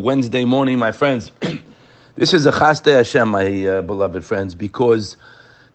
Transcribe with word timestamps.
Wednesday 0.00 0.44
morning, 0.44 0.76
my 0.76 0.90
friends. 0.90 1.30
this 2.16 2.34
is 2.34 2.46
a 2.46 2.50
Chaste 2.50 2.86
Hashem, 2.86 3.28
my 3.28 3.64
uh, 3.64 3.82
beloved 3.82 4.24
friends, 4.24 4.56
because 4.56 5.16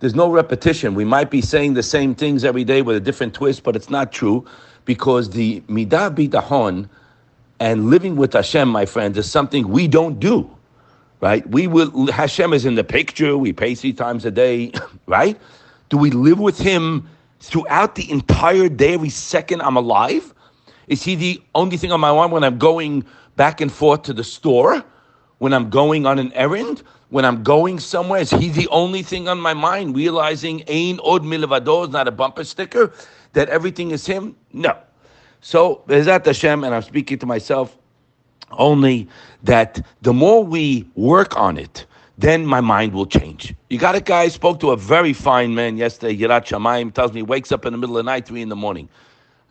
there's 0.02 0.14
no 0.14 0.30
repetition. 0.30 0.94
We 0.94 1.06
might 1.06 1.32
be 1.32 1.40
saying 1.40 1.76
the 1.76 1.84
same 1.84 2.16
things 2.16 2.44
every 2.44 2.66
day 2.66 2.82
with 2.82 2.98
a 2.98 3.00
different 3.00 3.34
twist, 3.34 3.64
but 3.64 3.78
it's 3.78 3.90
not 3.90 4.12
true, 4.12 4.46
because 4.84 5.30
the 5.30 5.62
Midah 5.70 6.14
Bitachon 6.14 6.90
and 7.62 7.90
living 7.90 8.18
with 8.18 8.34
Hashem, 8.34 8.68
my 8.68 8.86
friends, 8.86 9.18
is 9.18 9.32
something 9.32 9.70
we 9.70 9.88
don't 9.88 10.20
do, 10.20 10.54
right? 11.22 11.50
We 11.50 11.68
will, 11.68 12.12
Hashem 12.12 12.52
is 12.52 12.66
in 12.66 12.76
the 12.76 12.84
picture, 12.84 13.38
we 13.38 13.54
pray 13.54 13.74
three 13.74 13.94
times 13.94 14.26
a 14.26 14.32
day, 14.32 14.74
right? 15.06 15.40
Do 15.88 15.98
we 15.98 16.12
live 16.12 16.40
with 16.40 16.58
Him 16.60 17.08
throughout 17.40 17.96
the 17.96 18.12
entire 18.12 18.68
day, 18.68 18.96
every 18.96 19.10
second 19.10 19.62
I'm 19.62 19.78
alive? 19.78 20.34
Is 20.90 21.04
he 21.04 21.16
the 21.16 21.42
only 21.54 21.78
thing 21.78 21.92
on 21.92 22.00
my 22.02 22.12
mind 22.12 22.32
when 22.32 22.44
I'm 22.44 22.58
going 22.58 23.06
back 23.36 23.62
and 23.62 23.72
forth 23.72 24.02
to 24.04 24.14
the 24.14 24.24
store? 24.24 24.84
When 25.38 25.54
I'm 25.54 25.70
going 25.70 26.06
on 26.06 26.20
an 26.20 26.34
errand? 26.34 26.84
When 27.10 27.24
I'm 27.24 27.44
going 27.44 27.80
somewhere? 27.80 28.20
Is 28.22 28.32
he 28.32 28.50
the 28.50 28.68
only 28.70 29.04
thing 29.04 29.30
on 29.30 29.40
my 29.40 29.54
mind? 29.54 29.96
Realizing 29.96 30.64
Ain 30.68 31.00
Od 31.04 31.24
Milvado 31.24 31.86
is 31.86 31.90
not 31.92 32.08
a 32.08 32.12
bumper 32.12 32.44
sticker, 32.44 32.92
that 33.34 33.50
everything 33.50 33.92
is 33.92 34.06
him? 34.06 34.36
No. 34.52 34.78
So, 35.42 35.84
is 35.88 36.08
Bezat 36.08 36.26
Hashem, 36.26 36.64
and 36.64 36.76
I'm 36.76 36.82
speaking 36.82 37.20
to 37.20 37.26
myself 37.26 37.78
only 38.52 39.08
that 39.44 39.80
the 40.02 40.12
more 40.12 40.44
we 40.44 40.90
work 40.96 41.38
on 41.38 41.58
it, 41.58 41.86
then 42.18 42.46
my 42.46 42.60
mind 42.62 42.94
will 42.94 43.06
change. 43.06 43.54
You 43.70 43.78
got 43.78 43.96
it, 43.96 44.06
guys? 44.06 44.34
Spoke 44.34 44.60
to 44.62 44.72
a 44.72 44.78
very 44.78 45.14
fine 45.14 45.56
man 45.56 45.78
yesterday, 45.78 46.18
Yirat 46.18 46.46
Shamayim, 46.46 46.94
tells 46.94 47.14
me 47.14 47.20
he 47.20 47.24
wakes 47.24 47.52
up 47.52 47.66
in 47.66 47.72
the 47.72 47.78
middle 47.78 47.98
of 47.98 48.04
the 48.04 48.12
night, 48.12 48.26
three 48.28 48.42
in 48.42 48.50
the 48.50 48.56
morning. 48.56 48.90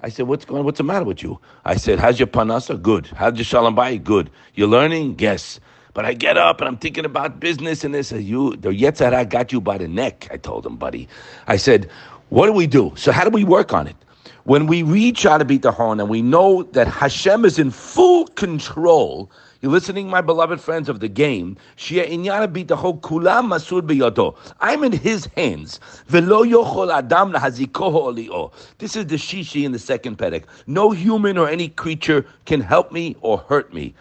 I 0.02 0.10
said, 0.10 0.28
what's 0.28 0.44
going? 0.44 0.64
What's 0.64 0.78
the 0.78 0.84
matter 0.84 1.04
with 1.04 1.22
you? 1.22 1.40
I 1.64 1.76
said, 1.76 1.98
how's 1.98 2.20
your 2.20 2.28
panasa? 2.28 2.80
Good. 2.80 3.08
How's 3.08 3.36
your 3.36 3.44
shalom 3.44 3.76
bayit? 3.76 4.04
Good. 4.04 4.30
You're 4.54 4.68
learning? 4.68 5.16
Yes. 5.18 5.60
But 5.94 6.05
I 6.05 6.14
get 6.14 6.38
up 6.38 6.60
and 6.60 6.68
I'm 6.68 6.78
thinking 6.78 7.05
about 7.05 7.40
business 7.40 7.84
and 7.84 7.94
this. 7.94 8.12
You, 8.12 8.56
the 8.56 8.70
Yetzer 8.70 9.10
Hara 9.12 9.24
got 9.24 9.52
you 9.52 9.60
by 9.60 9.78
the 9.78 9.88
neck. 9.88 10.28
I 10.30 10.36
told 10.38 10.66
him, 10.66 10.77
buddy. 10.77 11.08
I 11.48 11.56
said, 11.56 11.90
what 12.30 12.46
do 12.46 12.52
we 12.52 12.66
do? 12.68 12.92
So 12.96 13.12
how 13.12 13.24
do 13.24 13.30
we 13.30 13.44
work 13.44 13.74
on 13.74 13.88
it? 13.88 13.96
When 14.48 14.66
we 14.66 14.82
beat 14.82 15.60
the 15.60 15.72
horn 15.72 16.00
and 16.00 16.08
we 16.08 16.22
know 16.22 16.62
that 16.72 16.88
Hashem 16.88 17.44
is 17.44 17.58
in 17.58 17.70
full 17.70 18.27
control 18.28 19.30
you're 19.60 19.72
listening, 19.72 20.08
my 20.08 20.20
beloved 20.20 20.60
friends 20.60 20.88
of 20.88 21.00
the 21.00 21.08
game. 21.08 21.56
I'm 24.60 24.84
in 24.84 24.92
his 24.92 25.27
hands. 25.36 25.80
This 26.08 26.22
is 28.96 29.06
the 29.06 29.16
shishi 29.16 29.64
in 29.64 29.72
the 29.72 29.78
second 29.80 30.16
perek. 30.16 30.44
No 30.66 30.92
human 30.92 31.36
or 31.36 31.48
any 31.48 31.68
creature 31.68 32.24
can 32.46 32.60
help 32.60 32.92
me 32.92 33.16
or 33.20 33.38
hurt 33.38 33.74
me. 33.74 33.94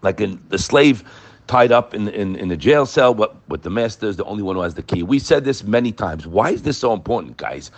Like 0.00 0.20
in 0.20 0.40
the 0.48 0.58
slave 0.58 1.04
tied 1.48 1.72
up 1.72 1.94
in, 1.94 2.08
in, 2.08 2.36
in 2.36 2.48
the 2.48 2.56
jail 2.56 2.86
cell 2.86 3.14
with, 3.14 3.30
with 3.48 3.62
the 3.62 3.70
master 3.70 4.06
is 4.06 4.16
the 4.16 4.24
only 4.24 4.42
one 4.42 4.56
who 4.56 4.62
has 4.62 4.74
the 4.74 4.82
key. 4.82 5.02
We 5.02 5.18
said 5.18 5.44
this 5.44 5.64
many 5.64 5.92
times. 5.92 6.26
Why 6.26 6.50
is 6.50 6.62
this 6.62 6.78
so 6.78 6.92
important, 6.92 7.36
guys? 7.38 7.70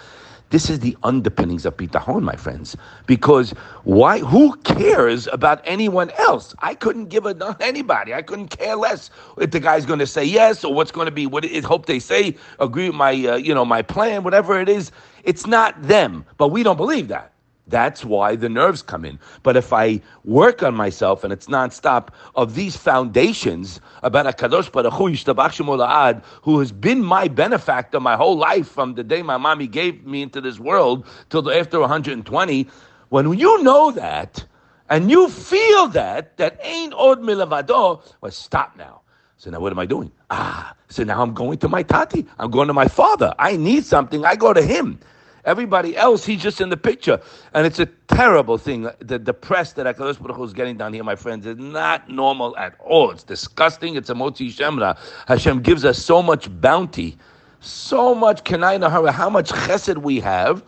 This 0.50 0.68
is 0.68 0.80
the 0.80 0.96
underpinnings 1.04 1.64
of 1.64 1.76
bitachon, 1.76 2.22
my 2.22 2.34
friends. 2.36 2.76
Because 3.06 3.52
why? 3.84 4.18
Who 4.18 4.56
cares 4.58 5.28
about 5.28 5.62
anyone 5.64 6.10
else? 6.18 6.54
I 6.58 6.74
couldn't 6.74 7.06
give 7.06 7.24
a 7.24 7.56
anybody. 7.60 8.14
I 8.14 8.22
couldn't 8.22 8.48
care 8.48 8.74
less 8.76 9.10
if 9.38 9.52
the 9.52 9.60
guy's 9.60 9.86
going 9.86 10.00
to 10.00 10.08
say 10.08 10.24
yes 10.24 10.64
or 10.64 10.74
what's 10.74 10.90
going 10.90 11.06
to 11.06 11.12
be. 11.12 11.26
What 11.26 11.44
it 11.44 11.64
hope 11.64 11.86
they 11.86 12.00
say. 12.00 12.36
Agree 12.58 12.88
with 12.88 12.96
my 12.96 13.12
uh, 13.12 13.36
you 13.36 13.54
know 13.54 13.64
my 13.64 13.82
plan, 13.82 14.24
whatever 14.24 14.60
it 14.60 14.68
is. 14.68 14.90
It's 15.22 15.46
not 15.46 15.80
them, 15.82 16.26
but 16.36 16.48
we 16.48 16.64
don't 16.64 16.76
believe 16.76 17.08
that. 17.08 17.32
That's 17.70 18.04
why 18.04 18.36
the 18.36 18.48
nerves 18.48 18.82
come 18.82 19.04
in. 19.04 19.18
But 19.42 19.56
if 19.56 19.72
I 19.72 20.00
work 20.24 20.62
on 20.62 20.74
myself 20.74 21.24
and 21.24 21.32
it's 21.32 21.46
nonstop 21.46 22.08
of 22.34 22.54
these 22.54 22.76
foundations 22.76 23.80
about 24.02 24.26
a 24.26 24.32
Kadosh 24.32 24.70
Baruch 24.70 24.92
Hu, 24.92 26.20
who 26.42 26.58
has 26.58 26.72
been 26.72 27.02
my 27.02 27.28
benefactor 27.28 28.00
my 28.00 28.16
whole 28.16 28.36
life 28.36 28.68
from 28.68 28.94
the 28.94 29.04
day 29.04 29.22
my 29.22 29.36
mommy 29.36 29.66
gave 29.66 30.04
me 30.04 30.22
into 30.22 30.40
this 30.40 30.58
world 30.58 31.06
till 31.30 31.50
after 31.50 31.80
120, 31.80 32.68
when 33.08 33.38
you 33.38 33.62
know 33.62 33.90
that 33.92 34.44
and 34.88 35.10
you 35.10 35.28
feel 35.28 35.86
that, 35.88 36.36
that 36.36 36.58
ain't 36.62 36.92
od 36.94 37.20
milavado, 37.22 38.02
well, 38.20 38.32
stop 38.32 38.76
now. 38.76 39.02
So 39.36 39.50
now 39.50 39.60
what 39.60 39.72
am 39.72 39.78
I 39.78 39.86
doing? 39.86 40.10
Ah, 40.30 40.74
so 40.88 41.04
now 41.04 41.22
I'm 41.22 41.32
going 41.32 41.58
to 41.58 41.68
my 41.68 41.82
tati. 41.82 42.26
I'm 42.38 42.50
going 42.50 42.66
to 42.68 42.74
my 42.74 42.88
father. 42.88 43.32
I 43.38 43.56
need 43.56 43.84
something. 43.84 44.24
I 44.24 44.36
go 44.36 44.52
to 44.52 44.60
him. 44.60 44.98
Everybody 45.44 45.96
else, 45.96 46.24
he's 46.24 46.42
just 46.42 46.60
in 46.60 46.68
the 46.68 46.76
picture. 46.76 47.20
And 47.54 47.66
it's 47.66 47.78
a 47.78 47.86
terrible 48.08 48.58
thing. 48.58 48.88
The, 48.98 49.18
the 49.18 49.34
press 49.34 49.72
that 49.74 49.86
HaKadosh 49.86 50.20
Baruch 50.20 50.40
is 50.44 50.52
getting 50.52 50.76
down 50.76 50.92
here, 50.92 51.04
my 51.04 51.16
friends, 51.16 51.46
is 51.46 51.58
not 51.58 52.08
normal 52.08 52.56
at 52.56 52.74
all. 52.80 53.10
It's 53.10 53.22
disgusting. 53.22 53.96
It's 53.96 54.10
a 54.10 54.14
motzi 54.14 54.48
shemra. 54.48 54.98
Hashem 55.26 55.62
gives 55.62 55.84
us 55.84 55.98
so 55.98 56.22
much 56.22 56.48
bounty, 56.60 57.16
so 57.60 58.14
much 58.14 58.44
kenai 58.44 58.78
how 59.10 59.30
much 59.30 59.50
chesed 59.50 59.98
we 59.98 60.20
have. 60.20 60.62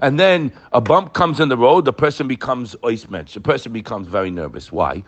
And 0.00 0.18
then 0.18 0.52
a 0.72 0.80
bump 0.80 1.14
comes 1.14 1.40
in 1.40 1.48
the 1.48 1.56
road, 1.56 1.84
the 1.84 1.92
person 1.92 2.28
becomes 2.28 2.76
oismensch. 2.82 3.32
The 3.32 3.40
person 3.40 3.72
becomes 3.72 4.06
very 4.06 4.30
nervous. 4.30 4.70
Why? 4.70 5.02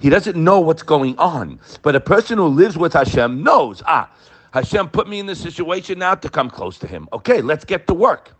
He 0.00 0.10
doesn't 0.10 0.36
know 0.36 0.60
what's 0.60 0.82
going 0.82 1.16
on. 1.18 1.60
But 1.82 1.96
a 1.96 2.00
person 2.00 2.36
who 2.38 2.46
lives 2.46 2.76
with 2.76 2.92
Hashem 2.92 3.42
knows, 3.42 3.82
ah, 3.86 4.10
Hashem 4.52 4.90
put 4.90 5.08
me 5.08 5.18
in 5.18 5.26
this 5.26 5.40
situation 5.40 5.98
now 5.98 6.14
to 6.14 6.28
come 6.28 6.50
close 6.50 6.78
to 6.78 6.86
Him. 6.86 7.08
Okay, 7.12 7.40
let's 7.40 7.64
get 7.64 7.86
to 7.86 7.94
work. 7.94 8.32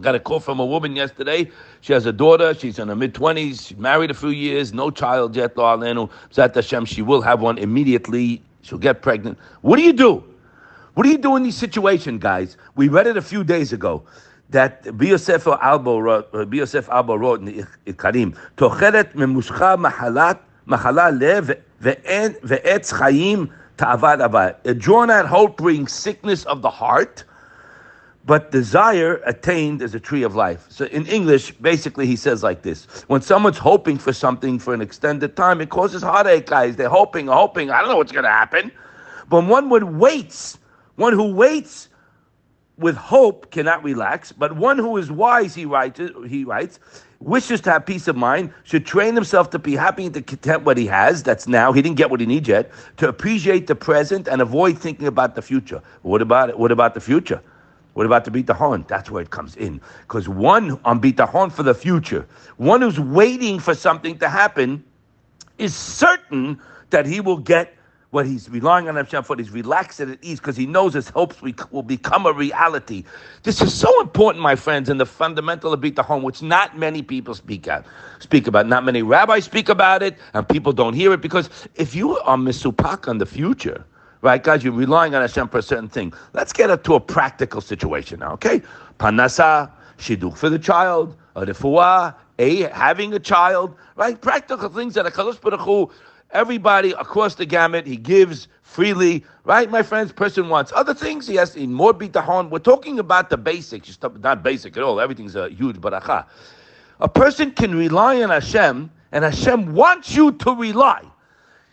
Got 0.00 0.16
a 0.16 0.20
call 0.20 0.40
from 0.40 0.58
a 0.58 0.66
woman 0.66 0.96
yesterday. 0.96 1.50
She 1.80 1.92
has 1.92 2.04
a 2.04 2.12
daughter. 2.12 2.52
She's 2.54 2.80
in 2.80 2.88
her 2.88 2.96
mid 2.96 3.14
twenties. 3.14 3.66
She's 3.66 3.78
married 3.78 4.10
a 4.10 4.14
few 4.14 4.30
years. 4.30 4.72
No 4.72 4.90
child 4.90 5.36
yet. 5.36 5.54
Zat 5.54 6.54
Hashem. 6.54 6.84
She 6.84 7.00
will 7.00 7.22
have 7.22 7.40
one 7.40 7.58
immediately. 7.58 8.42
She'll 8.62 8.78
get 8.78 9.02
pregnant. 9.02 9.38
What 9.60 9.76
do 9.76 9.82
you 9.82 9.92
do? 9.92 10.24
What 10.94 11.04
do 11.04 11.10
you 11.10 11.18
do 11.18 11.36
in 11.36 11.44
these 11.44 11.56
situations, 11.56 12.20
guys? 12.20 12.56
We 12.74 12.88
read 12.88 13.06
it 13.06 13.16
a 13.16 13.22
few 13.22 13.44
days 13.44 13.72
ago 13.72 14.02
that 14.50 14.82
Biosef 14.84 15.46
Albo 15.60 15.98
wrote. 15.98 16.28
Uh, 16.34 16.92
Albo 16.92 17.14
wrote 17.14 17.42
in 17.42 17.66
Ikarim. 17.86 18.36
Tocheret 18.56 19.12
memushcha 19.14 19.78
mahalat 19.80 20.40
mahala 20.66 21.16
lev 21.16 21.56
ve'etz 21.80 22.92
chayim 22.92 23.48
ta'avad 23.76 24.18
avad. 24.18 24.56
A 24.64 24.74
drawn 24.74 25.10
out 25.10 25.26
hope 25.26 25.56
brings 25.56 25.92
sickness 25.92 26.44
of 26.46 26.62
the 26.62 26.70
heart 26.70 27.22
but 28.26 28.50
desire 28.50 29.20
attained 29.26 29.82
is 29.82 29.94
a 29.94 30.00
tree 30.00 30.22
of 30.22 30.34
life. 30.34 30.66
So 30.70 30.86
in 30.86 31.06
English, 31.06 31.52
basically, 31.52 32.06
he 32.06 32.16
says 32.16 32.42
like 32.42 32.62
this: 32.62 32.86
When 33.06 33.20
someone's 33.20 33.58
hoping 33.58 33.98
for 33.98 34.12
something 34.12 34.58
for 34.58 34.72
an 34.72 34.80
extended 34.80 35.36
time, 35.36 35.60
it 35.60 35.70
causes 35.70 36.02
heartache, 36.02 36.46
guys. 36.46 36.76
They're 36.76 36.88
hoping, 36.88 37.26
hoping. 37.26 37.70
I 37.70 37.80
don't 37.80 37.90
know 37.90 37.96
what's 37.96 38.12
going 38.12 38.24
to 38.24 38.30
happen, 38.30 38.72
but 39.28 39.44
one 39.44 39.68
would 39.70 39.84
waits. 39.84 40.58
One 40.96 41.12
who 41.12 41.34
waits 41.34 41.88
with 42.78 42.96
hope 42.96 43.50
cannot 43.50 43.82
relax, 43.82 44.32
but 44.32 44.56
one 44.56 44.78
who 44.78 44.96
is 44.96 45.10
wise, 45.10 45.54
he 45.54 45.64
writes, 45.64 46.00
he 46.26 46.44
writes, 46.44 46.78
wishes 47.20 47.60
to 47.62 47.70
have 47.70 47.86
peace 47.86 48.08
of 48.08 48.16
mind, 48.16 48.52
should 48.64 48.84
train 48.86 49.14
himself 49.14 49.50
to 49.50 49.58
be 49.58 49.74
happy 49.74 50.06
and 50.06 50.14
to 50.14 50.22
content 50.22 50.62
what 50.62 50.76
he 50.76 50.86
has. 50.86 51.22
That's 51.22 51.46
now. 51.46 51.72
He 51.72 51.82
didn't 51.82 51.96
get 51.96 52.10
what 52.10 52.20
he 52.20 52.26
needs 52.26 52.48
yet. 52.48 52.70
To 52.98 53.08
appreciate 53.08 53.66
the 53.66 53.74
present 53.74 54.28
and 54.28 54.40
avoid 54.42 54.78
thinking 54.78 55.06
about 55.06 55.34
the 55.34 55.42
future. 55.42 55.82
What 56.02 56.22
about 56.22 56.48
it? 56.48 56.58
What 56.58 56.72
about 56.72 56.94
the 56.94 57.00
future? 57.00 57.40
What 57.94 58.06
about 58.06 58.30
beat 58.30 58.46
the 58.46 58.52
bitachon? 58.52 58.86
That's 58.88 59.10
where 59.10 59.22
it 59.22 59.30
comes 59.30 59.56
in. 59.56 59.80
Because 60.02 60.28
one 60.28 60.78
on 60.84 61.00
bitachon 61.00 61.50
for 61.50 61.62
the 61.62 61.74
future, 61.74 62.26
one 62.56 62.82
who's 62.82 63.00
waiting 63.00 63.58
for 63.58 63.74
something 63.74 64.18
to 64.18 64.28
happen, 64.28 64.84
is 65.58 65.74
certain 65.74 66.60
that 66.90 67.06
he 67.06 67.20
will 67.20 67.38
get 67.38 67.74
what 68.10 68.26
he's 68.26 68.48
relying 68.48 68.88
on 68.88 68.96
Hashem 68.96 69.24
for. 69.24 69.36
He's 69.36 69.50
relaxed 69.50 70.00
and 70.00 70.12
at 70.12 70.18
ease 70.22 70.38
because 70.38 70.56
he 70.56 70.66
knows 70.66 70.94
his 70.94 71.08
hopes 71.08 71.42
will 71.70 71.82
become 71.82 72.26
a 72.26 72.32
reality. 72.32 73.04
This 73.42 73.60
is 73.60 73.74
so 73.74 74.00
important, 74.00 74.42
my 74.42 74.56
friends, 74.56 74.88
in 74.88 74.98
the 74.98 75.06
fundamental 75.06 75.72
of 75.72 75.80
bitachon, 75.80 76.22
which 76.22 76.42
not 76.42 76.78
many 76.78 77.02
people 77.02 77.34
speak 77.34 77.68
out, 77.68 77.84
speak 78.18 78.46
about. 78.46 78.66
Not 78.66 78.84
many 78.84 79.02
rabbis 79.02 79.44
speak 79.44 79.68
about 79.68 80.02
it, 80.02 80.16
and 80.32 80.48
people 80.48 80.72
don't 80.72 80.94
hear 80.94 81.12
it 81.12 81.20
because 81.20 81.50
if 81.74 81.94
you 81.94 82.16
are 82.18 82.36
misupak 82.36 83.08
on 83.08 83.18
the 83.18 83.26
future, 83.26 83.84
right, 84.24 84.42
guys? 84.42 84.64
You're 84.64 84.72
relying 84.72 85.14
on 85.14 85.20
Hashem 85.20 85.48
for 85.48 85.58
a 85.58 85.62
certain 85.62 85.88
thing. 85.88 86.12
Let's 86.32 86.52
get 86.52 86.70
it 86.70 86.82
to 86.84 86.94
a 86.94 87.00
practical 87.00 87.60
situation 87.60 88.20
now, 88.20 88.32
okay? 88.32 88.62
Panasa, 88.98 89.70
shidduch 89.98 90.36
for 90.36 90.48
the 90.48 90.58
child, 90.58 91.16
a 91.36 91.44
refuah, 91.44 92.14
a 92.38 92.62
having 92.62 93.12
a 93.12 93.18
child, 93.18 93.76
right? 93.96 94.20
Practical 94.20 94.68
things 94.68 94.94
that 94.94 95.06
a 95.06 95.10
Kadosh 95.10 95.40
Baruch 95.40 95.92
everybody 96.30 96.92
across 96.92 97.36
the 97.36 97.46
gamut, 97.46 97.86
he 97.86 97.96
gives 97.96 98.48
freely, 98.62 99.24
right, 99.44 99.70
my 99.70 99.82
friends? 99.82 100.10
Person 100.10 100.48
wants 100.48 100.72
other 100.74 100.94
things, 100.94 101.28
he 101.28 101.36
has 101.36 101.54
in 101.54 101.72
more 101.72 101.94
bitahon. 101.94 102.50
We're 102.50 102.58
talking 102.58 102.98
about 102.98 103.30
the 103.30 103.36
basics, 103.36 103.96
not 104.20 104.42
basic 104.42 104.76
at 104.76 104.82
all. 104.82 105.00
Everything's 105.00 105.36
a 105.36 105.48
huge 105.50 105.76
baracha. 105.76 106.26
A 107.00 107.08
person 107.08 107.52
can 107.52 107.76
rely 107.76 108.22
on 108.22 108.30
Hashem, 108.30 108.90
and 109.12 109.24
Hashem 109.24 109.74
wants 109.74 110.14
you 110.14 110.32
to 110.32 110.54
rely. 110.54 111.04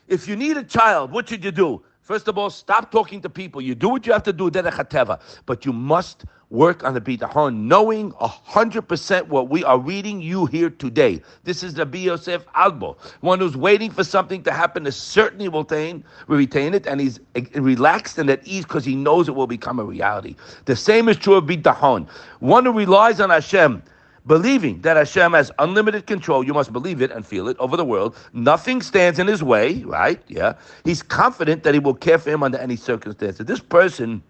If 0.08 0.28
you 0.28 0.36
need 0.36 0.58
a 0.58 0.64
child, 0.64 1.12
what 1.12 1.30
should 1.30 1.44
you 1.44 1.52
do? 1.52 1.82
First 2.12 2.28
of 2.28 2.38
all, 2.38 2.50
stop 2.50 2.92
talking 2.92 3.22
to 3.22 3.30
people. 3.30 3.62
You 3.62 3.74
do 3.74 3.88
what 3.88 4.06
you 4.06 4.12
have 4.12 4.24
to 4.24 4.34
do, 4.34 4.52
but 4.52 5.66
you 5.66 5.72
must 5.72 6.26
work 6.50 6.84
on 6.84 6.94
the 6.94 7.00
bitachon, 7.00 7.56
knowing 7.56 8.12
100% 8.12 9.28
what 9.28 9.48
we 9.48 9.64
are 9.64 9.80
reading 9.80 10.22
you 10.22 10.46
here 10.46 10.70
today. 10.72 11.22
This 11.46 11.64
is 11.64 11.74
the 11.76 11.86
Yosef 11.86 12.46
Albo, 12.54 12.98
one 13.22 13.40
who's 13.40 13.56
waiting 13.56 13.92
for 13.92 14.04
something 14.04 14.44
to 14.44 14.52
happen 14.52 14.86
is 14.86 14.98
certainly 14.98 15.48
will 15.48 15.64
retain, 15.64 16.04
retain 16.28 16.74
it, 16.74 16.86
and 16.86 17.00
he's 17.00 17.22
relaxed 17.54 18.18
and 18.18 18.30
at 18.30 18.46
ease 18.46 18.66
because 18.66 18.84
he 18.84 18.94
knows 18.94 19.30
it 19.30 19.36
will 19.36 19.48
become 19.48 19.80
a 19.80 19.86
reality. 19.86 20.36
The 20.66 20.76
same 20.76 21.08
is 21.08 21.16
true 21.16 21.36
of 21.36 21.46
bitachon. 21.46 22.10
One 22.40 22.66
who 22.66 22.74
relies 22.74 23.22
on 23.22 23.30
Hashem, 23.30 23.84
believing 24.26 24.82
that 24.82 24.98
Hashem 24.98 25.34
has 25.34 25.52
unlimited 25.60 26.06
control, 26.08 26.44
you 26.44 26.54
must 26.54 26.72
believe 26.72 27.02
it 27.02 27.12
and 27.12 27.26
feel 27.26 27.48
it 27.48 27.58
over 27.60 27.78
the 27.78 27.86
world. 27.86 28.16
Nothing 28.34 28.82
stands 28.82 29.20
in 29.20 29.28
his 29.28 29.44
way, 29.44 29.84
right? 29.84 30.22
Yeah. 30.28 30.54
He's 30.84 31.02
confident 31.04 31.64
that 31.64 31.74
he 31.74 31.80
will 31.80 31.96
care 31.96 32.18
for 32.18 32.30
him 32.30 32.44
under 32.44 32.58
any 32.58 32.76
circumstances. 32.76 33.46
This 33.46 33.60
person 33.60 34.22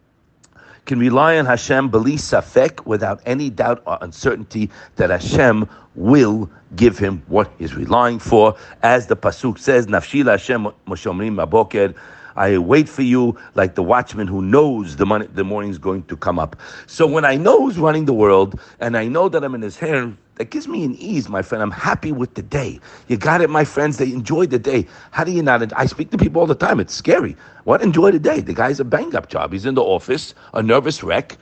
can 0.85 0.99
rely 0.99 1.37
on 1.37 1.45
Hashem, 1.45 1.89
believe 1.89 2.19
safek, 2.19 2.85
without 2.85 3.21
any 3.25 3.49
doubt 3.49 3.83
or 3.85 3.97
uncertainty 4.01 4.69
that 4.95 5.09
Hashem 5.09 5.69
will 5.95 6.49
give 6.75 6.97
him 6.97 7.21
what 7.27 7.51
he's 7.59 7.75
relying 7.75 8.17
for. 8.17 8.55
As 8.81 9.07
the 9.07 9.15
Pasuk 9.15 9.59
says, 9.59 9.87
Nafshil 9.87 10.29
Hashem 10.29 10.63
Moshomrim 10.87 11.35
Maboker. 11.35 11.93
I 12.35 12.57
wait 12.57 12.89
for 12.89 13.01
you 13.01 13.37
like 13.55 13.75
the 13.75 13.83
watchman 13.83 14.27
who 14.27 14.41
knows 14.41 14.95
the, 14.95 15.05
money, 15.05 15.27
the 15.27 15.43
morning's 15.43 15.77
going 15.77 16.03
to 16.03 16.17
come 16.17 16.39
up. 16.39 16.55
So 16.87 17.05
when 17.07 17.25
I 17.25 17.35
know 17.35 17.61
who's 17.61 17.77
running 17.77 18.05
the 18.05 18.13
world 18.13 18.59
and 18.79 18.97
I 18.97 19.07
know 19.07 19.29
that 19.29 19.43
I'm 19.43 19.55
in 19.55 19.61
his 19.61 19.77
hand, 19.77 20.17
that 20.35 20.49
gives 20.49 20.67
me 20.67 20.83
an 20.83 20.95
ease, 20.95 21.29
my 21.29 21.43
friend. 21.43 21.61
I'm 21.61 21.71
happy 21.71 22.11
with 22.11 22.33
the 22.33 22.41
day. 22.41 22.79
You 23.07 23.17
got 23.17 23.41
it, 23.41 23.49
my 23.49 23.63
friends. 23.63 23.97
They 23.97 24.11
enjoy 24.11 24.47
the 24.47 24.57
day. 24.57 24.87
How 25.11 25.23
do 25.23 25.31
you 25.31 25.43
not? 25.43 25.71
I 25.77 25.85
speak 25.85 26.09
to 26.11 26.17
people 26.17 26.41
all 26.41 26.47
the 26.47 26.55
time. 26.55 26.79
It's 26.79 26.93
scary. 26.95 27.35
What? 27.65 27.81
Enjoy 27.83 28.09
the 28.11 28.19
day. 28.19 28.39
The 28.39 28.53
guy's 28.53 28.79
a 28.79 28.83
bang 28.85 29.15
up 29.15 29.29
job. 29.29 29.53
He's 29.53 29.67
in 29.67 29.75
the 29.75 29.83
office, 29.83 30.33
a 30.53 30.63
nervous 30.63 31.03
wreck. 31.03 31.37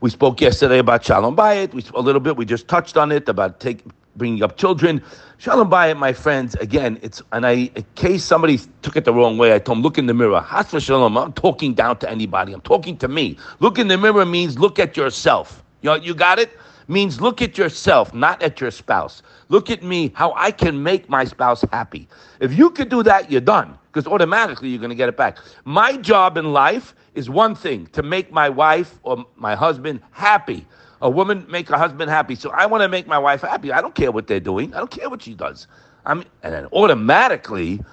We 0.00 0.10
spoke 0.10 0.40
yesterday 0.40 0.78
about 0.80 1.04
Shalom 1.04 1.36
Bayit. 1.36 1.72
We 1.72 1.84
a 1.94 2.00
little 2.00 2.20
bit. 2.20 2.36
We 2.36 2.44
just 2.44 2.66
touched 2.66 2.96
on 2.96 3.12
it 3.12 3.28
about 3.28 3.60
take, 3.60 3.84
bringing 4.16 4.42
up 4.42 4.56
children. 4.56 5.02
Shalom 5.38 5.70
Bayit, 5.70 5.98
my 5.98 6.12
friends. 6.12 6.54
Again, 6.56 6.98
it's 7.02 7.22
and 7.32 7.46
I 7.46 7.70
in 7.74 7.84
case 7.94 8.24
somebody 8.24 8.58
took 8.82 8.96
it 8.96 9.04
the 9.04 9.12
wrong 9.12 9.38
way. 9.38 9.54
I 9.54 9.58
told 9.58 9.78
them 9.78 9.82
look 9.82 9.98
in 9.98 10.06
the 10.06 10.14
mirror. 10.14 10.40
Has 10.40 10.70
Shalom. 10.82 11.16
I'm 11.16 11.32
talking 11.32 11.74
down 11.74 11.98
to 11.98 12.10
anybody. 12.10 12.52
I'm 12.52 12.60
talking 12.60 12.96
to 12.98 13.08
me. 13.08 13.36
Look 13.60 13.78
in 13.78 13.88
the 13.88 13.98
mirror 13.98 14.26
means 14.26 14.58
look 14.58 14.78
at 14.78 14.96
yourself. 14.96 15.62
You 15.82 15.90
know, 15.90 15.96
you 15.96 16.14
got 16.14 16.38
it 16.38 16.50
means 16.88 17.20
look 17.20 17.42
at 17.42 17.58
yourself, 17.58 18.14
not 18.14 18.42
at 18.42 18.60
your 18.60 18.70
spouse. 18.70 19.22
Look 19.48 19.70
at 19.70 19.82
me, 19.82 20.12
how 20.14 20.32
I 20.36 20.50
can 20.50 20.82
make 20.82 21.08
my 21.08 21.24
spouse 21.24 21.64
happy. 21.72 22.08
If 22.40 22.52
you 22.56 22.70
could 22.70 22.88
do 22.88 23.02
that, 23.02 23.30
you're 23.30 23.40
done, 23.40 23.78
because 23.92 24.06
automatically 24.06 24.68
you're 24.68 24.78
going 24.78 24.90
to 24.90 24.96
get 24.96 25.08
it 25.08 25.16
back. 25.16 25.38
My 25.64 25.96
job 25.96 26.36
in 26.36 26.52
life 26.52 26.94
is 27.14 27.28
one 27.28 27.54
thing 27.54 27.86
to 27.88 28.02
make 28.02 28.32
my 28.32 28.48
wife 28.48 28.98
or 29.02 29.24
my 29.36 29.54
husband 29.54 30.00
happy. 30.10 30.66
A 31.02 31.10
woman 31.10 31.44
make 31.48 31.68
her 31.68 31.76
husband 31.76 32.10
happy. 32.10 32.34
So 32.34 32.50
I 32.50 32.64
want 32.66 32.82
to 32.82 32.88
make 32.88 33.06
my 33.06 33.18
wife 33.18 33.42
happy. 33.42 33.72
I 33.72 33.80
don't 33.82 33.94
care 33.94 34.10
what 34.10 34.26
they're 34.28 34.40
doing. 34.40 34.72
I 34.72 34.78
don't 34.78 34.90
care 34.90 35.10
what 35.10 35.22
she 35.22 35.34
does. 35.34 35.66
I'm, 36.06 36.24
and 36.42 36.54
then 36.54 36.66
automatically, 36.66 37.84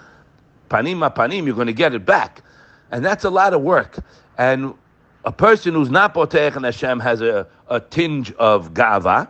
panim 0.70 1.00
panim, 1.14 1.46
you're 1.46 1.56
going 1.56 1.68
to 1.68 1.74
get 1.74 1.94
it 1.94 2.06
back. 2.06 2.44
And 2.92 3.04
that's 3.04 3.26
a 3.26 3.30
lot 3.30 3.54
of 3.54 3.62
work. 3.62 4.00
And 4.38 4.74
a 5.26 5.32
person 5.32 5.74
who's 5.74 5.90
not 5.90 6.14
Potech 6.14 6.56
and 6.56 6.66
Hashem 6.66 7.00
has 7.00 7.22
a, 7.22 7.48
a 7.68 7.80
tinge 7.80 8.32
of 8.34 8.74
Gava, 8.74 9.30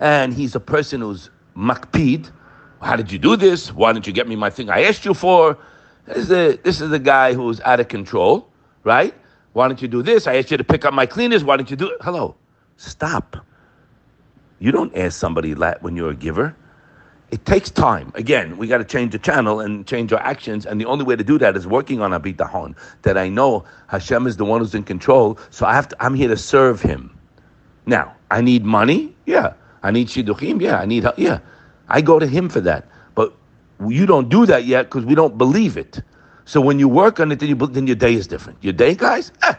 and 0.00 0.32
he's 0.32 0.54
a 0.54 0.60
person 0.60 1.00
who's 1.00 1.30
Makpid. 1.56 2.30
How 2.80 2.96
did 2.96 3.12
you 3.12 3.18
do 3.18 3.36
this? 3.36 3.72
Why 3.72 3.92
didn't 3.92 4.06
you 4.06 4.12
get 4.12 4.26
me 4.26 4.34
my 4.34 4.50
thing 4.50 4.70
I 4.70 4.84
asked 4.84 5.04
you 5.04 5.14
for? 5.14 5.58
This 6.06 6.16
is 6.16 6.28
the, 6.28 6.60
this 6.64 6.80
is 6.80 6.90
the 6.90 6.98
guy 6.98 7.34
who's 7.34 7.60
out 7.60 7.78
of 7.78 7.88
control, 7.88 8.48
right? 8.82 9.14
Why 9.52 9.68
don't 9.68 9.80
you 9.80 9.88
do 9.88 10.02
this? 10.02 10.26
I 10.26 10.36
asked 10.36 10.50
you 10.50 10.56
to 10.56 10.64
pick 10.64 10.84
up 10.84 10.94
my 10.94 11.06
cleaners. 11.06 11.44
Why 11.44 11.56
don't 11.56 11.70
you 11.70 11.76
do 11.76 11.90
it? 11.90 11.98
Hello, 12.00 12.34
stop. 12.76 13.36
You 14.58 14.70
don't 14.70 14.96
ask 14.96 15.18
somebody 15.18 15.54
that 15.54 15.82
when 15.82 15.96
you're 15.96 16.10
a 16.10 16.14
giver. 16.14 16.54
It 17.32 17.46
takes 17.46 17.70
time. 17.70 18.12
Again, 18.14 18.58
we 18.58 18.66
got 18.66 18.78
to 18.78 18.84
change 18.84 19.12
the 19.12 19.18
channel 19.18 19.58
and 19.58 19.86
change 19.86 20.12
our 20.12 20.20
actions. 20.20 20.66
And 20.66 20.78
the 20.78 20.84
only 20.84 21.04
way 21.04 21.16
to 21.16 21.24
do 21.24 21.38
that 21.38 21.56
is 21.56 21.66
working 21.66 22.02
on 22.02 22.10
Abitahon. 22.10 22.76
That 23.02 23.16
I 23.16 23.30
know 23.30 23.64
Hashem 23.88 24.26
is 24.26 24.36
the 24.36 24.44
one 24.44 24.60
who's 24.60 24.74
in 24.74 24.84
control. 24.84 25.38
So 25.50 25.64
I 25.64 25.74
have 25.74 25.88
to, 25.88 25.96
I'm 25.98 26.14
here 26.14 26.28
to 26.28 26.36
serve 26.36 26.82
Him. 26.82 27.18
Now, 27.86 28.14
I 28.30 28.42
need 28.42 28.64
money. 28.64 29.16
Yeah. 29.24 29.54
I 29.82 29.90
need 29.90 30.08
shidduchim. 30.08 30.60
Yeah. 30.60 30.78
I 30.78 30.84
need. 30.84 31.06
Yeah. 31.16 31.38
I 31.88 32.02
go 32.02 32.18
to 32.18 32.26
Him 32.26 32.50
for 32.50 32.60
that. 32.60 32.86
But 33.14 33.32
you 33.88 34.04
don't 34.04 34.28
do 34.28 34.44
that 34.46 34.66
yet 34.66 34.84
because 34.84 35.06
we 35.06 35.14
don't 35.14 35.38
believe 35.38 35.78
it. 35.78 36.02
So 36.44 36.60
when 36.60 36.78
you 36.78 36.88
work 36.88 37.18
on 37.18 37.32
it, 37.32 37.40
then, 37.40 37.48
you, 37.48 37.54
then 37.54 37.86
your 37.86 37.96
day 37.96 38.14
is 38.14 38.26
different. 38.26 38.62
Your 38.62 38.74
day, 38.74 38.94
guys. 38.94 39.32
Eh. 39.42 39.54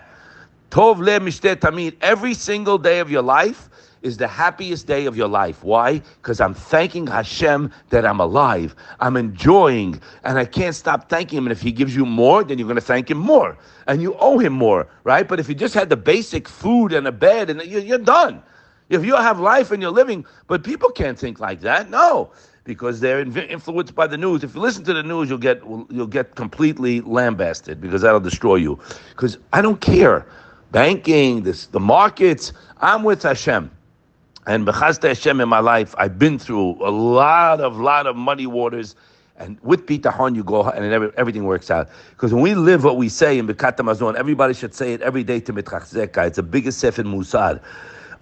Tov 0.73 0.97
le 0.97 1.19
tamid. 1.55 1.93
Every 2.01 2.33
single 2.33 2.79
day 2.79 2.99
of 2.99 3.11
your 3.11 3.21
life 3.21 3.69
is 4.01 4.17
the 4.17 4.27
happiest 4.27 4.87
day 4.87 5.05
of 5.05 5.15
your 5.15 5.27
life. 5.27 5.63
Why? 5.63 6.01
Because 6.19 6.41
I'm 6.41 6.55
thanking 6.55 7.05
Hashem 7.05 7.71
that 7.91 8.07
I'm 8.07 8.19
alive. 8.19 8.75
I'm 8.99 9.15
enjoying, 9.15 10.01
and 10.23 10.39
I 10.39 10.45
can't 10.45 10.73
stop 10.73 11.09
thanking 11.09 11.37
Him. 11.37 11.45
And 11.45 11.51
if 11.51 11.61
He 11.61 11.71
gives 11.71 11.95
you 11.95 12.07
more, 12.07 12.43
then 12.43 12.57
you're 12.57 12.67
going 12.67 12.73
to 12.73 12.81
thank 12.81 13.11
Him 13.11 13.19
more, 13.19 13.55
and 13.85 14.01
you 14.01 14.15
owe 14.19 14.39
Him 14.39 14.53
more, 14.53 14.87
right? 15.03 15.27
But 15.27 15.39
if 15.39 15.47
you 15.47 15.53
just 15.53 15.75
had 15.75 15.89
the 15.89 15.95
basic 15.95 16.49
food 16.49 16.91
and 16.91 17.05
a 17.05 17.11
bed, 17.11 17.51
and 17.51 17.61
you're 17.61 17.99
done. 17.99 18.41
If 18.89 19.05
you 19.05 19.15
have 19.15 19.39
life 19.39 19.69
and 19.69 19.79
you're 19.79 19.91
living, 19.91 20.25
but 20.47 20.63
people 20.63 20.89
can't 20.89 21.19
think 21.19 21.39
like 21.39 21.61
that. 21.61 21.91
No, 21.91 22.31
because 22.63 22.99
they're 22.99 23.19
influenced 23.19 23.93
by 23.93 24.07
the 24.07 24.17
news. 24.17 24.43
If 24.43 24.55
you 24.55 24.61
listen 24.61 24.83
to 24.85 24.93
the 24.93 25.03
news, 25.03 25.29
you'll 25.29 25.37
get 25.37 25.61
you'll 25.91 26.07
get 26.07 26.33
completely 26.33 27.01
lambasted 27.01 27.79
because 27.79 28.01
that'll 28.01 28.19
destroy 28.19 28.55
you. 28.55 28.79
Because 29.09 29.37
I 29.51 29.61
don't 29.61 29.79
care, 29.79 30.25
banking, 30.73 31.43
this 31.43 31.67
the 31.67 31.79
markets. 31.79 32.51
I'm 32.81 33.03
with 33.03 33.23
Hashem. 33.23 33.71
And 34.45 34.65
Bechazta 34.65 35.07
Hashem 35.07 35.39
in 35.39 35.47
my 35.47 35.59
life, 35.59 35.95
I've 35.97 36.19
been 36.19 36.37
through 36.37 36.71
a 36.85 36.91
lot 36.91 37.61
of, 37.61 37.79
lot 37.79 38.07
of 38.07 38.17
muddy 38.17 38.45
waters. 38.45 38.97
And 39.37 39.57
with 39.61 39.85
bitachon, 39.85 40.35
you 40.35 40.43
go 40.43 40.63
and 40.63 40.83
every, 40.91 41.11
everything 41.15 41.45
works 41.45 41.71
out. 41.71 41.89
Because 42.09 42.33
when 42.33 42.43
we 42.43 42.53
live 42.53 42.83
what 42.83 42.97
we 42.97 43.07
say 43.07 43.39
in 43.39 43.47
Birkat 43.47 43.77
Hamazon, 43.77 44.15
everybody 44.15 44.53
should 44.53 44.75
say 44.75 44.93
it 44.93 45.01
every 45.01 45.23
day 45.23 45.39
to 45.39 45.53
Mitrachzeka. 45.53 46.27
It's 46.27 46.35
the 46.35 46.43
biggest 46.43 46.79
Sefer 46.79 47.03
Musar. 47.03 47.61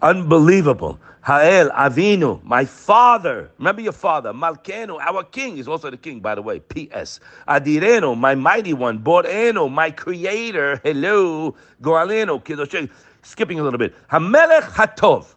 Unbelievable. 0.02 1.00
Ha'el, 1.24 1.70
Avinu, 1.72 2.44
my 2.44 2.66
father. 2.66 3.52
Remember 3.60 3.82
your 3.82 3.92
father. 3.94 4.34
Malkenu, 4.34 5.00
our 5.00 5.24
king. 5.24 5.58
is 5.58 5.68
also 5.68 5.92
the 5.92 5.98
king, 5.98 6.20
by 6.20 6.34
the 6.36 6.42
way. 6.42 6.60
P.S. 6.60 7.20
Adirenu, 7.48 8.18
my 8.18 8.34
mighty 8.34 8.74
one. 8.74 9.00
Borenu, 9.00 9.72
my 9.72 9.92
creator. 9.92 10.82
Hello. 10.84 11.56
Goalenu, 11.82 12.44
Kidoshe. 12.44 12.90
Skipping 13.22 13.60
a 13.60 13.64
little 13.64 13.78
bit. 13.78 13.94
Hamelech 14.10 14.64
Hatov 14.64 15.36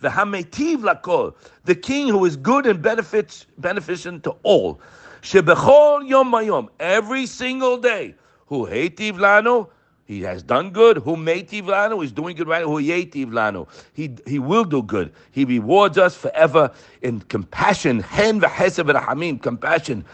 the 0.00 0.08
Hametiv 0.08 0.78
Lakol, 0.78 1.34
the 1.64 1.74
King 1.74 2.08
who 2.08 2.24
is 2.24 2.36
good 2.36 2.66
and 2.66 2.80
benefits 2.80 3.46
beneficent 3.58 4.24
to 4.24 4.30
all. 4.42 4.80
Shebechol 5.22 6.08
Yom 6.08 6.30
Mayom, 6.30 6.68
every 6.78 7.26
single 7.26 7.76
day. 7.76 8.14
Who 8.46 8.66
Heitiv 8.66 9.14
Lano, 9.14 9.68
he 10.08 10.22
has 10.22 10.42
done 10.42 10.70
good. 10.70 10.96
Who 10.96 11.16
Meitiv 11.16 11.64
Lano, 11.64 12.00
he's 12.00 12.12
doing 12.12 12.34
good 12.34 12.48
right. 12.48 12.64
Who 12.64 12.80
Yeitiv 12.82 13.26
Lano, 13.26 13.68
he 13.92 14.16
he 14.26 14.38
will 14.38 14.64
do 14.64 14.82
good. 14.82 15.12
He 15.30 15.44
rewards 15.44 15.98
us 15.98 16.16
forever 16.16 16.72
in 17.02 17.20
compassion. 17.20 18.00
Hen 18.00 18.40
v'hesed 18.40 19.42
compassion. 19.42 20.04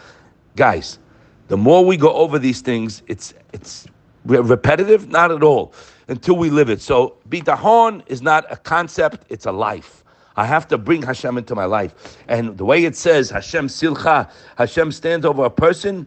Guys, 0.57 0.99
the 1.47 1.55
more 1.55 1.85
we 1.85 1.95
go 1.95 2.11
over 2.11 2.37
these 2.37 2.59
things, 2.59 3.03
it's 3.07 3.33
it's 3.53 3.87
repetitive, 4.25 5.07
not 5.07 5.31
at 5.31 5.41
all 5.41 5.73
until 6.09 6.35
we 6.35 6.49
live 6.49 6.69
it. 6.69 6.81
So 6.81 7.15
bitahon 7.29 8.03
is 8.07 8.21
not 8.21 8.51
a 8.51 8.57
concept, 8.57 9.25
it's 9.29 9.45
a 9.45 9.51
life. 9.51 10.03
I 10.35 10.45
have 10.45 10.67
to 10.67 10.77
bring 10.77 11.01
Hashem 11.03 11.37
into 11.37 11.55
my 11.55 11.63
life. 11.63 12.17
And 12.27 12.57
the 12.57 12.65
way 12.65 12.83
it 12.83 12.97
says, 12.97 13.29
Hashem 13.29 13.69
tzilcha, 13.69 14.29
Hashem 14.57 14.91
stands 14.91 15.25
over 15.25 15.45
a 15.45 15.49
person, 15.49 16.05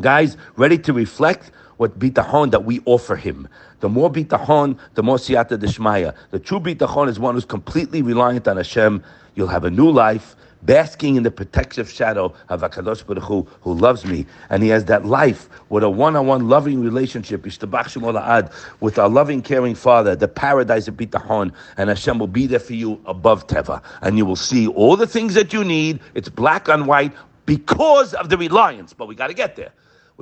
guys, 0.00 0.36
ready 0.56 0.76
to 0.78 0.92
reflect 0.92 1.52
what 1.82 1.98
bitahon 1.98 2.52
that 2.52 2.64
we 2.64 2.80
offer 2.84 3.16
him. 3.16 3.48
The 3.80 3.88
more 3.88 4.10
bitahon, 4.10 4.78
the 4.94 5.02
more 5.02 5.16
siyata 5.16 5.58
deshmaya. 5.58 6.14
The 6.30 6.38
true 6.38 6.60
bitahon 6.60 7.08
is 7.08 7.18
one 7.18 7.34
who's 7.34 7.44
completely 7.44 8.02
reliant 8.02 8.46
on 8.46 8.56
Hashem. 8.56 9.02
You'll 9.34 9.48
have 9.48 9.64
a 9.64 9.70
new 9.70 9.90
life 9.90 10.36
basking 10.62 11.16
in 11.16 11.24
the 11.24 11.30
protective 11.32 11.90
shadow 11.90 12.32
of 12.48 12.60
Hakadosh 12.60 13.04
Baruch 13.04 13.24
Hu, 13.24 13.48
who 13.62 13.74
loves 13.74 14.04
me, 14.06 14.24
and 14.48 14.62
He 14.62 14.68
has 14.68 14.84
that 14.84 15.04
life 15.04 15.48
with 15.70 15.82
a 15.82 15.90
one-on-one 15.90 16.48
loving 16.48 16.80
relationship, 16.80 17.44
with 17.44 18.98
our 18.98 19.08
loving, 19.08 19.42
caring 19.42 19.74
Father, 19.74 20.14
the 20.14 20.28
paradise 20.28 20.86
of 20.86 20.94
Bitachon, 20.94 21.52
and 21.76 21.88
Hashem 21.88 22.20
will 22.20 22.28
be 22.28 22.46
there 22.46 22.60
for 22.60 22.74
you 22.74 23.00
above 23.06 23.48
Teva, 23.48 23.82
and 24.02 24.16
you 24.16 24.24
will 24.24 24.36
see 24.36 24.68
all 24.68 24.96
the 24.96 25.08
things 25.08 25.34
that 25.34 25.52
you 25.52 25.64
need. 25.64 25.98
It's 26.14 26.28
black 26.28 26.68
on 26.68 26.86
white 26.86 27.12
because 27.44 28.14
of 28.14 28.28
the 28.28 28.38
reliance, 28.38 28.92
but 28.92 29.08
we 29.08 29.16
got 29.16 29.26
to 29.26 29.34
get 29.34 29.56
there. 29.56 29.72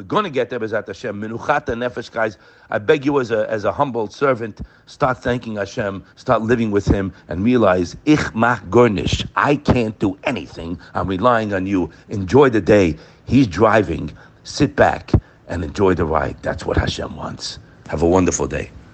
We're 0.01 0.05
going 0.05 0.25
to 0.25 0.31
get 0.31 0.49
there, 0.49 0.59
Bezat 0.59 0.87
Hashem. 0.87 1.21
Menuchat 1.21 1.67
nefesh, 1.67 2.11
guys. 2.11 2.39
I 2.71 2.79
beg 2.79 3.05
you, 3.05 3.21
as 3.21 3.31
a, 3.31 3.47
as 3.51 3.65
a 3.65 3.71
humble 3.71 4.09
servant, 4.09 4.63
start 4.87 5.19
thanking 5.19 5.57
Hashem, 5.57 6.03
start 6.17 6.41
living 6.41 6.71
with 6.71 6.87
Him, 6.87 7.13
and 7.29 7.45
realize, 7.45 7.99
Ich 8.07 8.35
mach 8.35 8.65
gornish. 8.71 9.29
I 9.37 9.57
can't 9.57 9.99
do 9.99 10.19
anything. 10.25 10.79
I'm 10.95 11.07
relying 11.07 11.53
on 11.53 11.67
you. 11.67 11.91
Enjoy 12.09 12.49
the 12.49 12.63
day. 12.63 12.97
He's 13.27 13.47
driving. 13.47 14.11
Sit 14.45 14.75
back 14.75 15.13
and 15.49 15.63
enjoy 15.63 15.93
the 15.93 16.07
ride. 16.07 16.39
That's 16.41 16.65
what 16.65 16.79
Hashem 16.79 17.15
wants. 17.15 17.59
Have 17.91 18.01
a 18.01 18.09
wonderful 18.09 18.47
day. 18.47 18.71